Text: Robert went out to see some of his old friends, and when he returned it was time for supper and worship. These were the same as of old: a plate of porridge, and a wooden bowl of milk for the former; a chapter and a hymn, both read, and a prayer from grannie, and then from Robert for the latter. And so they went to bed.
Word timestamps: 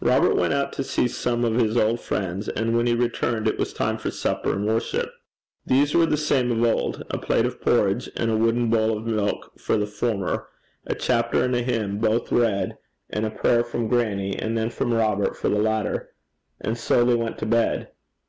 Robert 0.00 0.36
went 0.36 0.54
out 0.54 0.72
to 0.74 0.84
see 0.84 1.08
some 1.08 1.44
of 1.44 1.56
his 1.56 1.76
old 1.76 1.98
friends, 1.98 2.48
and 2.48 2.76
when 2.76 2.86
he 2.86 2.94
returned 2.94 3.48
it 3.48 3.58
was 3.58 3.72
time 3.72 3.98
for 3.98 4.12
supper 4.12 4.52
and 4.52 4.64
worship. 4.64 5.10
These 5.66 5.96
were 5.96 6.06
the 6.06 6.16
same 6.16 6.52
as 6.52 6.58
of 6.58 6.62
old: 6.64 7.02
a 7.10 7.18
plate 7.18 7.44
of 7.44 7.60
porridge, 7.60 8.08
and 8.16 8.30
a 8.30 8.36
wooden 8.36 8.70
bowl 8.70 8.96
of 8.98 9.04
milk 9.04 9.58
for 9.58 9.76
the 9.76 9.88
former; 9.88 10.46
a 10.86 10.94
chapter 10.94 11.42
and 11.42 11.56
a 11.56 11.62
hymn, 11.62 11.98
both 11.98 12.30
read, 12.30 12.78
and 13.10 13.26
a 13.26 13.30
prayer 13.30 13.64
from 13.64 13.88
grannie, 13.88 14.36
and 14.38 14.56
then 14.56 14.70
from 14.70 14.94
Robert 14.94 15.36
for 15.36 15.48
the 15.48 15.58
latter. 15.58 16.10
And 16.60 16.78
so 16.78 17.04
they 17.04 17.16
went 17.16 17.38
to 17.38 17.46
bed. 17.46 17.88